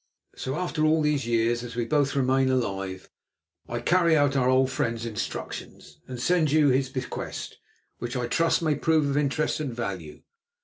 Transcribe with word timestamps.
"So, 0.35 0.55
after 0.55 0.83
all 0.83 1.03
these 1.03 1.27
years, 1.27 1.61
as 1.61 1.75
we 1.75 1.85
both 1.85 2.15
remain 2.15 2.49
alive, 2.49 3.07
I 3.69 3.81
carry 3.81 4.17
out 4.17 4.35
our 4.35 4.49
old 4.49 4.71
friend's 4.71 5.05
instructions 5.05 6.01
and 6.07 6.19
send 6.19 6.51
you 6.51 6.69
his 6.69 6.89
bequest, 6.89 7.59
which 7.99 8.15
I 8.17 8.25
trust 8.25 8.63
may 8.63 8.73
prove 8.73 9.07
of 9.07 9.15
interest 9.15 9.59
and 9.59 9.71
value. 9.71 10.23